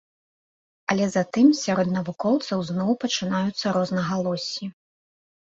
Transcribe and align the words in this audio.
Але 0.93 1.05
затым 1.15 1.47
сярод 1.63 1.87
навукоўцаў 1.97 2.65
зноў 2.71 2.91
пачынаюцца 3.05 3.75
рознагалоссі. 3.79 4.65